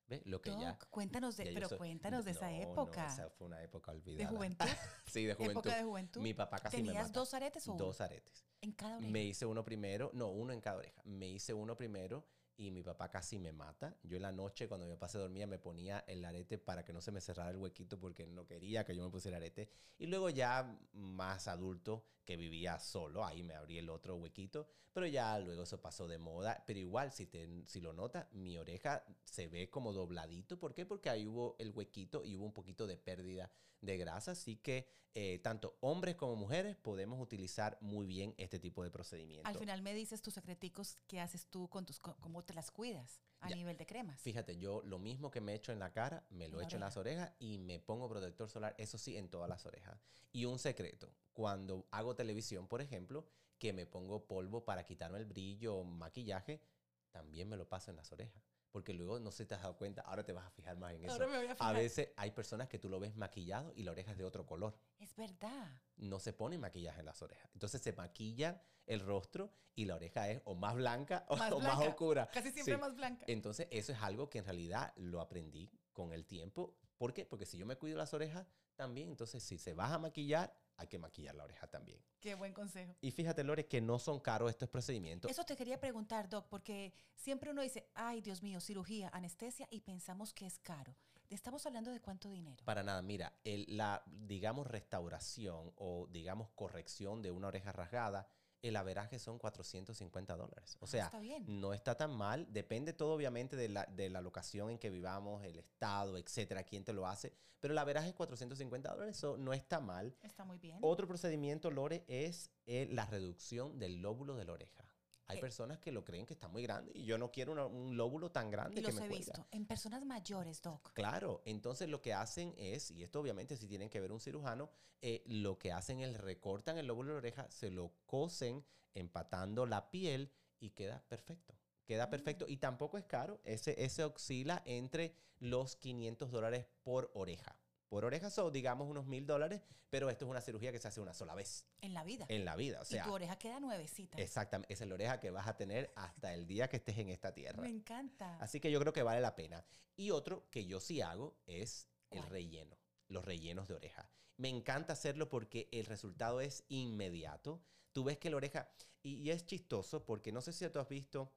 ¿Ves? 0.09 0.23
Lo 0.25 0.41
que 0.41 0.51
ya. 0.51 0.79
Cuéntanos 0.91 1.37
de, 1.37 1.45
ya 1.45 1.51
pero 1.55 1.69
soy- 1.69 1.79
cuéntanos 1.79 2.25
de 2.25 2.31
esa 2.31 2.51
no, 2.51 2.57
época. 2.57 3.07
esa 3.07 3.29
fue 3.31 3.47
una 3.47 3.63
época 3.63 3.93
de 3.93 3.99
olvidada. 3.99 4.29
juventud. 4.31 4.67
sí, 5.07 5.25
de 5.25 5.35
juventud. 5.35 5.61
Época 5.61 5.77
de 5.77 5.85
juventud. 5.85 6.21
Mi 6.23 6.35
papá 6.35 6.59
casi 6.59 6.79
me 6.79 6.83
¿Tenías 6.85 7.09
mata. 7.09 7.19
dos 7.21 7.35
aretes 7.35 7.69
o 7.69 7.73
uno? 7.75 7.85
Dos 7.85 8.01
aretes. 8.01 8.45
en 8.63 8.73
cada 8.73 8.97
oreja? 8.97 9.13
Me 9.13 9.25
hice 9.25 9.45
uno 9.47 9.63
primero, 9.65 10.11
no, 10.15 10.29
uno 10.31 10.53
en 10.53 10.61
cada 10.61 10.79
oreja. 10.79 11.03
Me 11.05 11.29
hice 11.29 11.53
uno 11.53 11.77
primero 11.77 12.25
y 12.59 12.73
mi 12.73 12.83
papá 12.83 13.09
casi 13.09 13.39
me 13.39 13.53
mata. 13.53 13.97
Yo 14.03 14.17
en 14.17 14.23
la 14.23 14.33
noche, 14.33 14.67
cuando 14.67 14.85
mi 14.87 14.93
papá 14.95 15.09
se 15.09 15.19
dormía, 15.19 15.47
me 15.47 15.59
ponía 15.59 16.05
el 16.09 16.25
arete 16.25 16.59
para 16.59 16.85
que 16.85 16.93
no 16.93 17.01
se 17.01 17.13
me 17.13 17.21
cerrara 17.21 17.51
el 17.51 17.57
huequito 17.57 17.99
porque 17.99 18.27
no 18.27 18.47
quería 18.47 18.85
que 18.85 18.97
yo 18.97 19.05
me 19.05 19.11
pusiera 19.11 19.37
arete. 19.37 19.71
Y 19.97 20.07
luego 20.07 20.29
ya 20.29 20.77
más 20.93 21.47
adulto, 21.47 22.05
que 22.25 22.37
vivía 22.37 22.79
solo, 22.79 23.25
ahí 23.25 23.43
me 23.43 23.55
abrí 23.55 23.79
el 23.79 23.89
otro 23.89 24.17
huequito, 24.17 24.69
pero 24.93 25.07
ya 25.07 25.39
luego 25.39 25.63
eso 25.63 25.81
pasó 25.81 26.09
de 26.09 26.19
moda. 26.19 26.63
Pero 26.67 26.81
igual, 26.81 27.13
si, 27.13 27.27
te, 27.27 27.49
si 27.67 27.81
lo 27.81 27.93
notas, 27.93 28.27
mi 28.33 28.59
oreja 28.59 29.05
se 29.25 29.47
ve 29.47 29.71
como 29.71 29.93
dobladito. 29.93 30.59
¿Por 30.59 30.75
qué? 30.75 30.85
Porque 30.85 31.09
ahí 31.09 31.27
hubo 31.27 31.55
el 31.59 31.71
huequito 31.71 32.25
y 32.25 32.37
hubo 32.37 32.45
un 32.45 32.53
poquito 32.53 32.87
de 32.87 32.99
pérdida 32.99 33.51
de 33.81 33.97
grasa. 33.97 34.33
Así 34.33 34.57
que 34.57 34.89
eh, 35.15 35.39
tanto 35.39 35.77
hombres 35.81 36.17
como 36.17 36.37
mujeres 36.37 36.77
podemos 36.77 37.21
utilizar 37.21 37.79
muy 37.81 38.07
bien 38.07 38.35
este 38.37 38.59
tipo 38.59 38.85
de 38.85 38.91
procedimiento. 38.91 39.49
Al 39.49 39.57
final 39.57 39.83
me 39.83 39.95
dices 39.95 40.23
tus 40.23 40.35
secreticos 40.35 40.99
que 41.07 41.19
haces 41.19 41.47
tú 41.47 41.69
con 41.69 41.87
tus, 41.87 41.99
cómo 41.99 42.45
te 42.49 42.55
las 42.55 42.71
cuidas 42.71 43.21
a 43.41 43.51
nivel 43.51 43.77
de 43.77 43.85
cremas. 43.85 44.23
Fíjate, 44.23 44.57
yo 44.57 44.81
lo 44.83 44.99
mismo 44.99 45.31
que 45.31 45.43
me 45.43 45.55
echo 45.55 45.71
en 45.71 45.79
la 45.79 45.93
cara, 45.93 46.27
me 46.31 46.49
lo 46.49 46.63
echo 46.63 46.77
en 46.77 46.81
las 46.81 46.97
orejas 46.97 47.31
y 47.39 47.59
me 47.59 47.79
pongo 47.79 48.09
protector 48.09 48.49
solar, 48.49 48.75
eso 48.79 48.97
sí, 48.97 49.19
en 49.19 49.29
todas 49.29 49.51
las 49.51 49.67
orejas. 49.67 50.01
Y 50.33 50.47
un 50.47 50.59
secreto, 50.59 51.15
cuando 51.35 51.87
hago 51.91 52.17
televisión, 52.17 52.67
por 52.67 52.81
ejemplo, 52.81 53.29
que 53.59 53.75
me 53.75 53.85
pongo 53.85 54.27
polvo 54.27 54.65
para 54.65 54.85
quitarme 54.85 55.19
el 55.19 55.27
brillo, 55.27 55.85
maquillaje, 55.85 56.63
también 57.11 57.51
me 57.51 57.59
lo 57.59 57.69
paso 57.69 57.91
en 57.91 57.99
las 57.99 58.11
orejas 58.13 58.43
porque 58.71 58.93
luego 58.93 59.19
no 59.19 59.31
se 59.31 59.47
te 59.47 59.55
has 59.55 59.63
dado 59.63 59.77
cuenta, 59.77 60.03
ahora 60.03 60.25
te 60.25 60.33
vas 60.33 60.47
a 60.47 60.51
fijar 60.51 60.77
más 60.77 60.93
en 60.95 61.05
eso. 61.05 61.19
a, 61.59 61.73
veces 61.73 62.11
hay 62.17 62.31
personas 62.33 62.69
que 62.69 62.79
tú 62.79 62.89
lo 62.89 63.01
ves 63.01 63.17
maquillado 63.17 63.73
y 63.75 63.83
la 63.83 63.93
oreja 63.93 64.13
es 64.13 64.19
de 64.19 64.25
otro 64.25 64.47
color. 64.47 64.79
Es 64.99 65.15
verdad. 65.17 65.83
No 65.97 66.19
se 66.21 66.33
pone 66.33 66.59
maquillaje 66.59 67.01
en 67.01 67.07
las 67.07 67.23
orejas. 67.23 67.51
Entonces 67.55 67.81
se 67.81 67.93
maquilla 67.93 68.63
el 68.87 69.01
rostro 69.01 69.53
y 69.75 69.85
la 69.85 69.95
oreja 69.95 70.29
es 70.29 70.43
o 70.45 70.55
más 70.55 70.75
blanca 70.75 71.25
o 71.29 71.37
más, 71.37 71.53
oscura. 71.87 72.29
Casi 72.33 72.51
siempre 72.51 72.77
más 72.77 72.95
blanca. 72.95 73.25
Entonces 73.29 73.69
eso 73.71 73.93
es 73.93 74.03
algo 74.03 74.29
que 74.29 74.39
en 74.39 74.45
realidad 74.45 74.93
lo 74.97 75.21
aprendí 75.21 75.71
con 75.93 76.13
el 76.13 76.27
tiempo. 76.27 76.77
¿Por 76.97 77.15
qué? 77.15 77.25
Porque 77.25 77.47
si 77.47 77.59
yo 77.59 77.67
me 77.67 77.77
cuido 77.77 77.97
las 77.97 78.13
orejas, 78.13 78.47
también, 78.77 79.09
entonces 79.09 79.43
si 79.43 79.59
se 79.59 79.75
vas 79.75 79.93
a 79.93 79.99
maquillar, 79.99 80.55
hay 80.79 80.87
que 80.87 80.99
maquillar 80.99 81.35
la 81.35 81.45
oreja 81.45 81.67
también. 81.67 82.01
Qué 82.21 82.35
buen 82.35 82.55
consejo. 82.55 82.97
Y 83.01 83.11
fíjate, 83.11 83.45
Lore, 83.45 83.67
que 83.67 83.81
no 83.81 83.99
son 83.99 84.21
caros 84.21 84.49
estos 84.51 84.69
procedimientos. 84.69 85.31
Eso 85.31 85.45
te 85.45 85.57
quería 85.57 85.79
preguntar, 85.79 86.29
Doc, 86.29 86.47
porque 86.49 86.95
siempre 87.17 87.51
uno 87.51 87.63
dice, 87.63 87.91
ay, 87.95 88.23
Dios 88.23 88.43
mío, 88.43 88.61
cirugía, 88.61 89.11
anestesia, 89.13 89.67
y 89.71 89.81
pensamos 89.81 90.33
que 90.33 90.47
es 90.47 90.59
caro. 90.61 90.97
¿Estamos 91.29 91.67
hablando 91.67 91.91
de 91.91 92.01
cuánto 92.01 92.31
dinero? 92.31 92.65
Para 92.65 92.83
nada, 92.83 93.03
mira, 93.03 93.35
la, 93.45 94.03
digamos, 94.07 94.67
restauración 94.67 95.73
o, 95.77 96.07
digamos, 96.11 96.49
corrección 96.55 97.21
de 97.21 97.31
una 97.33 97.49
oreja 97.49 97.71
rasgada 97.73 98.29
el 98.63 98.77
averaje 98.77 99.19
son 99.19 99.39
450 99.39 100.37
dólares. 100.37 100.77
O 100.81 100.85
ah, 100.85 100.89
sea, 100.89 101.13
no 101.47 101.73
está 101.73 101.97
tan 101.97 102.17
mal. 102.17 102.47
Depende 102.53 102.93
todo, 102.93 103.15
obviamente, 103.15 103.57
de 103.57 103.69
la, 103.69 103.85
de 103.87 104.11
la, 104.11 104.21
locación 104.21 104.71
en 104.71 104.79
que 104.79 104.91
vivamos, 104.91 105.45
el 105.45 105.59
estado, 105.59 106.17
etcétera, 106.17 106.65
quién 106.65 106.85
te 106.85 106.93
lo 106.93 107.07
hace. 107.07 107.33
Pero 107.61 107.73
el 107.73 107.79
averaje 107.79 108.09
es 108.09 108.15
450 108.15 108.91
dólares, 108.93 109.17
eso 109.17 109.37
no 109.37 109.53
está 109.53 109.81
mal. 109.81 110.15
Está 110.23 110.45
muy 110.45 110.59
bien. 110.59 110.79
Otro 110.81 111.07
procedimiento, 111.07 111.71
Lore, 111.71 112.05
es 112.07 112.51
eh, 112.67 112.89
la 112.91 113.07
reducción 113.07 113.79
del 113.79 114.01
lóbulo 114.01 114.37
de 114.37 114.45
la 114.45 114.53
oreja. 114.53 114.85
Hay 115.29 115.39
eh, 115.39 115.41
personas 115.41 115.79
que 115.79 115.93
lo 115.93 116.05
creen 116.05 116.25
que 116.25 116.33
está 116.33 116.49
muy 116.49 116.63
grande 116.63 116.91
y 116.95 117.05
yo 117.05 117.19
no 117.19 117.31
quiero 117.31 117.69
un 117.69 117.97
lóbulo 117.97 118.31
tan 118.31 118.51
grande. 118.51 118.81
Y 118.81 118.83
los 118.83 118.99
he 118.99 119.09
visto 119.09 119.47
en 119.51 119.67
personas 119.67 120.05
mayores, 120.05 120.63
Doc. 120.63 120.93
Claro, 120.95 121.43
entonces 121.45 121.89
lo 121.89 122.01
que 122.01 122.15
hacen 122.15 122.55
es, 122.57 122.91
y 122.91 123.03
esto 123.03 123.21
obviamente 123.21 123.57
si 123.57 123.69
tienen 123.69 123.91
que 123.91 124.01
ver 124.01 124.11
un 124.11 124.21
cirujano, 124.21 124.71
eh, 125.03 125.23
lo 125.27 125.59
que 125.59 125.71
hacen 125.71 126.01
es 126.01 126.17
recortan 126.17 126.79
el 126.79 126.87
lóbulo 126.87 127.11
de 127.11 127.15
la 127.15 127.19
oreja, 127.19 127.51
se 127.51 127.71
lo 127.71 127.93
cosen 128.07 128.65
empatando 128.95 129.67
la 129.67 129.91
piel 129.91 130.33
y 130.61 130.71
queda 130.71 131.05
perfecto. 131.09 131.55
Queda 131.85 132.07
mm. 132.07 132.11
perfecto 132.11 132.47
y 132.49 132.57
tampoco 132.57 132.97
es 132.97 133.05
caro. 133.05 133.41
Ese, 133.45 133.85
ese 133.85 134.05
oscila 134.05 134.63
entre 134.65 135.15
los 135.39 135.77
500 135.77 136.31
dólares 136.31 136.67
por 136.83 137.11
oreja 137.15 137.57
por 137.89 138.05
oreja 138.05 138.31
son, 138.31 138.53
digamos, 138.53 138.89
unos 138.89 139.07
mil 139.07 139.27
dólares, 139.27 139.63
pero 139.89 140.11
esto 140.11 140.27
es 140.27 140.31
una 140.31 140.41
cirugía 140.41 140.73
que 140.73 140.79
se 140.79 140.89
hace 140.89 141.01
una 141.01 141.15
sola 141.15 141.35
vez. 141.35 141.67
En 141.81 141.95
la 141.95 142.05
vida. 142.05 142.27
En 142.29 142.45
la 142.45 142.55
vida, 142.55 142.81
o 142.81 142.85
sea. 142.85 143.05
Y 143.05 143.07
tu 143.07 143.15
oreja 143.15 143.37
queda 143.37 143.61
nuevecita. 143.61 144.19
Exactamente, 144.19 144.73
esa 144.73 144.85
es 144.85 144.89
la 144.89 144.95
oreja 144.95 145.21
que 145.21 145.31
vas 145.31 145.47
a 145.47 145.57
tener 145.57 145.93
hasta 145.97 146.35
el 146.35 146.47
día 146.47 146.69
que 146.69 146.77
estés 146.77 146.99
en 146.99 147.09
esta 147.09 147.33
tierra. 147.33 147.63
Me 147.63 147.71
encanta. 147.71 148.39
Así 148.41 148.61
que 148.61 148.71
yo 148.71 148.79
creo 148.81 148.93
que 148.93 149.03
vale 149.03 149.21
la 149.21 149.35
pena. 149.35 149.65
Y 149.97 150.11
otro 150.11 150.49
que 150.51 150.67
yo 150.67 150.81
sí 150.81 151.01
hago 151.01 151.39
es 151.47 151.89
el 152.11 152.23
relleno, 152.25 152.77
los 153.09 153.25
rellenos 153.25 153.69
de 153.69 153.75
oreja. 153.75 154.11
Me 154.37 154.49
encanta 154.49 154.93
hacerlo 154.93 155.29
porque 155.29 155.69
el 155.73 155.87
resultado 155.87 156.41
es 156.41 156.65
inmediato. 156.69 157.63
Tú 157.93 158.05
ves 158.05 158.19
que 158.19 158.31
la 158.31 158.37
oreja, 158.37 158.71
y, 159.03 159.15
y 159.15 159.31
es 159.31 159.47
chistoso 159.47 160.05
porque 160.05 160.31
no 160.31 160.41
sé 160.41 160.53
si 160.53 160.69
tú 160.69 160.79
has 160.79 160.89
visto 160.89 161.33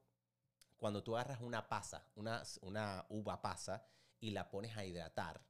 cuando 0.76 1.02
tú 1.02 1.16
agarras 1.16 1.40
una 1.40 1.68
pasa, 1.68 2.06
una, 2.16 2.42
una 2.60 3.06
uva 3.08 3.40
pasa, 3.40 3.86
y 4.20 4.30
la 4.30 4.50
pones 4.50 4.76
a 4.76 4.84
hidratar 4.84 5.40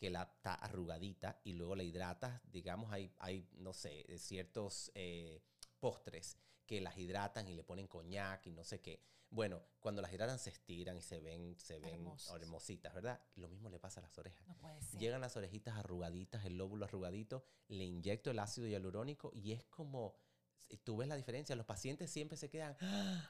que 0.00 0.08
la 0.08 0.22
está 0.22 0.54
arrugadita 0.54 1.38
y 1.44 1.52
luego 1.52 1.76
la 1.76 1.82
hidratas, 1.82 2.40
digamos, 2.50 2.90
hay, 2.90 3.12
hay 3.18 3.46
no 3.52 3.74
sé, 3.74 4.06
ciertos 4.16 4.90
eh, 4.94 5.42
postres 5.78 6.38
que 6.64 6.80
las 6.80 6.96
hidratan 6.96 7.46
y 7.48 7.52
le 7.52 7.62
ponen 7.62 7.86
coñac 7.86 8.46
y 8.46 8.50
no 8.50 8.64
sé 8.64 8.80
qué. 8.80 9.04
Bueno, 9.28 9.62
cuando 9.78 10.00
las 10.00 10.10
hidratan 10.10 10.38
se 10.38 10.48
estiran 10.48 10.96
y 10.96 11.02
se 11.02 11.20
ven, 11.20 11.54
se 11.60 11.78
ven 11.78 12.10
hermositas, 12.34 12.94
¿verdad? 12.94 13.20
Lo 13.36 13.50
mismo 13.50 13.68
le 13.68 13.78
pasa 13.78 14.00
a 14.00 14.02
las 14.02 14.16
orejas. 14.16 14.48
No 14.48 14.56
puede 14.56 14.80
ser. 14.80 14.98
Llegan 14.98 15.20
las 15.20 15.36
orejitas 15.36 15.76
arrugaditas, 15.76 16.46
el 16.46 16.56
lóbulo 16.56 16.86
arrugadito, 16.86 17.44
le 17.68 17.84
inyecto 17.84 18.30
el 18.30 18.38
ácido 18.38 18.68
hialurónico 18.68 19.30
y 19.34 19.52
es 19.52 19.64
como 19.66 20.16
tú 20.84 20.96
ves 20.96 21.08
la 21.08 21.16
diferencia, 21.16 21.56
los 21.56 21.66
pacientes 21.66 22.10
siempre 22.10 22.36
se 22.36 22.48
quedan 22.48 22.76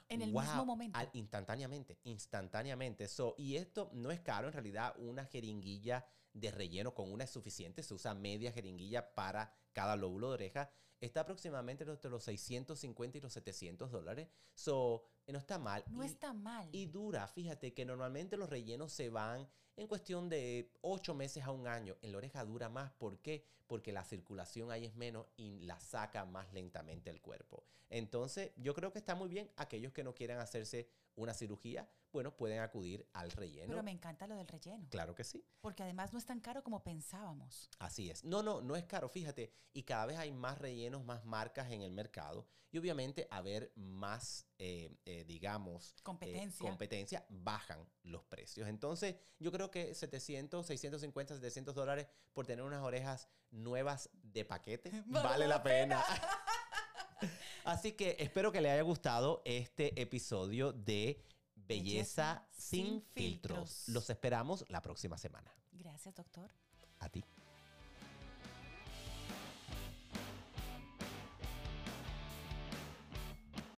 en 0.08 0.22
el 0.22 0.32
mismo 0.32 0.64
momento. 0.64 0.98
instantáneamente, 1.12 1.98
instantáneamente. 2.04 3.08
So, 3.08 3.34
y 3.38 3.56
esto 3.56 3.90
no 3.92 4.10
es 4.10 4.20
caro, 4.20 4.48
en 4.48 4.52
realidad 4.52 4.94
una 4.98 5.24
jeringuilla 5.24 6.06
de 6.32 6.50
relleno 6.50 6.94
con 6.94 7.12
una 7.12 7.24
es 7.24 7.30
suficiente, 7.30 7.82
se 7.82 7.94
usa 7.94 8.14
media 8.14 8.52
jeringuilla 8.52 9.14
para 9.14 9.52
cada 9.72 9.96
lóbulo 9.96 10.28
de 10.28 10.34
oreja, 10.34 10.70
está 11.00 11.20
aproximadamente 11.20 11.84
entre 11.84 12.10
los 12.10 12.24
650 12.24 13.18
y 13.18 13.20
los 13.20 13.32
700 13.32 13.90
dólares. 13.90 14.28
So, 14.54 15.04
no 15.26 15.38
está 15.38 15.58
mal. 15.58 15.84
No 15.88 16.02
está 16.02 16.32
mal. 16.32 16.68
Y 16.72 16.86
dura, 16.86 17.26
fíjate 17.26 17.72
que 17.72 17.84
normalmente 17.84 18.36
los 18.36 18.50
rellenos 18.50 18.92
se 18.92 19.08
van 19.08 19.48
en 19.80 19.86
cuestión 19.86 20.28
de 20.28 20.70
8 20.82 21.14
meses 21.14 21.42
a 21.42 21.50
un 21.52 21.66
año. 21.66 21.96
En 22.02 22.12
la 22.12 22.18
oreja 22.18 22.44
dura 22.44 22.68
más, 22.68 22.92
¿por 22.92 23.18
qué? 23.20 23.46
Porque 23.66 23.92
la 23.92 24.04
circulación 24.04 24.70
ahí 24.70 24.84
es 24.84 24.94
menos 24.94 25.26
y 25.38 25.60
la 25.60 25.80
saca 25.80 26.26
más 26.26 26.52
lentamente 26.52 27.08
el 27.08 27.22
cuerpo. 27.22 27.64
Entonces, 27.88 28.52
yo 28.56 28.74
creo 28.74 28.92
que 28.92 28.98
está 28.98 29.14
muy 29.14 29.30
bien 29.30 29.50
aquellos 29.56 29.94
que 29.94 30.04
no 30.04 30.14
quieran 30.14 30.38
hacerse 30.38 30.90
una 31.16 31.32
cirugía, 31.32 31.88
bueno, 32.12 32.36
pueden 32.36 32.60
acudir 32.60 33.08
al 33.14 33.30
relleno. 33.30 33.68
Pero 33.68 33.82
me 33.82 33.90
encanta 33.90 34.26
lo 34.26 34.34
del 34.34 34.48
relleno. 34.48 34.86
Claro 34.90 35.14
que 35.14 35.24
sí. 35.24 35.44
Porque 35.62 35.82
además 35.82 36.12
no 36.12 36.18
es 36.18 36.26
tan 36.26 36.40
caro 36.40 36.62
como 36.62 36.82
pensábamos. 36.82 37.70
Así 37.78 38.10
es. 38.10 38.22
No, 38.22 38.42
no, 38.42 38.60
no 38.60 38.76
es 38.76 38.84
caro, 38.84 39.08
fíjate. 39.08 39.50
Y 39.72 39.84
cada 39.84 40.06
vez 40.06 40.18
hay 40.18 40.30
más 40.30 40.58
rellenos, 40.58 41.04
más 41.04 41.24
marcas 41.24 41.70
en 41.70 41.80
el 41.80 41.92
mercado. 41.92 42.46
Y 42.72 42.78
obviamente, 42.78 43.26
a 43.30 43.40
ver 43.42 43.72
más, 43.74 44.46
eh, 44.58 44.96
eh, 45.04 45.24
digamos, 45.24 45.90
eh, 45.90 46.02
competencia. 46.02 46.68
competencia, 46.68 47.26
bajan 47.28 47.84
los 48.04 48.22
precios. 48.24 48.68
Entonces, 48.68 49.16
yo 49.40 49.50
creo 49.50 49.69
que 49.70 49.94
700, 49.94 50.66
650, 50.66 51.34
700 51.34 51.74
dólares 51.74 52.06
por 52.32 52.46
tener 52.46 52.64
unas 52.64 52.82
orejas 52.82 53.28
nuevas 53.50 54.10
de 54.22 54.44
paquete 54.44 54.90
vale, 55.06 55.46
la 55.46 55.62
pena. 55.62 56.02
Así 57.64 57.92
que 57.92 58.16
espero 58.18 58.50
que 58.50 58.60
le 58.60 58.70
haya 58.70 58.82
gustado 58.82 59.42
este 59.44 60.00
episodio 60.00 60.72
de 60.72 61.22
Belleza, 61.54 62.46
sin, 62.50 63.02
filtros. 63.14 63.84
Los 63.88 64.10
esperamos 64.10 64.64
la 64.68 64.80
próxima 64.80 65.18
semana. 65.18 65.54
Gracias, 65.72 66.14
doctor. 66.14 66.50
A 66.98 67.08
ti. 67.08 67.24